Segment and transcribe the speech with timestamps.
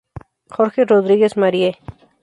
[0.55, 1.77] Jorge Rodríguez Marie.